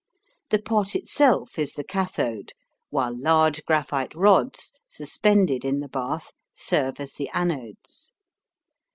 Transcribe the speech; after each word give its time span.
The 0.49 0.57
pot 0.57 0.95
itself 0.95 1.59
is 1.59 1.73
the 1.73 1.83
cathode, 1.83 2.53
while 2.89 3.15
large 3.15 3.63
graphite 3.65 4.15
rods 4.15 4.71
suspended 4.87 5.63
in 5.63 5.79
the 5.79 5.87
bath 5.89 6.31
serve 6.55 6.99
as 6.99 7.13
the 7.13 7.29
anodes. 7.35 8.11